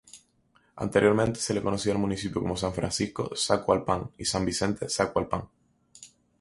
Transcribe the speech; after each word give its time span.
Anteriormente 0.77 1.39
se 1.39 1.53
le 1.53 1.61
conocía 1.61 1.91
al 1.91 1.99
municipio 1.99 2.41
como 2.41 2.57
San 2.57 2.73
Francisco 2.73 3.35
Zacualpan 3.35 4.09
y 4.17 4.25
San 4.25 4.43
Vicente 4.45 4.89
Zacualpan. 4.89 5.47